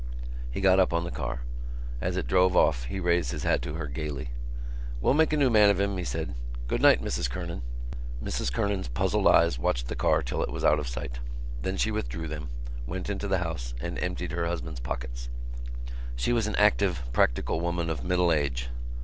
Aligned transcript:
He 0.49 0.61
got 0.61 0.79
up 0.79 0.93
on 0.93 1.03
the 1.03 1.11
car. 1.11 1.41
As 2.01 2.17
it 2.17 2.25
drove 2.25 2.57
off 2.57 2.85
he 2.85 2.99
raised 2.99 3.29
his 3.31 3.43
hat 3.43 3.61
to 3.61 3.75
her 3.75 3.85
gaily. 3.85 4.29
"We'll 4.99 5.13
make 5.13 5.31
a 5.31 5.37
new 5.37 5.51
man 5.51 5.69
of 5.69 5.79
him," 5.79 5.95
he 5.95 6.03
said. 6.03 6.33
"Good 6.67 6.81
night, 6.81 7.03
Mrs 7.03 7.29
Kernan." 7.29 7.61
Mrs 8.23 8.51
Kernan's 8.51 8.87
puzzled 8.87 9.27
eyes 9.27 9.59
watched 9.59 9.89
the 9.89 9.95
car 9.95 10.23
till 10.23 10.41
it 10.41 10.49
was 10.49 10.63
out 10.65 10.79
of 10.79 10.87
sight. 10.87 11.19
Then 11.61 11.77
she 11.77 11.91
withdrew 11.91 12.27
them, 12.27 12.49
went 12.87 13.11
into 13.11 13.27
the 13.27 13.37
house 13.37 13.75
and 13.79 13.99
emptied 13.99 14.31
her 14.31 14.47
husband's 14.47 14.79
pockets. 14.79 15.29
She 16.15 16.33
was 16.33 16.47
an 16.47 16.55
active, 16.55 17.03
practical 17.13 17.61
woman 17.61 17.91
of 17.91 18.03
middle 18.03 18.31
age. 18.31 18.69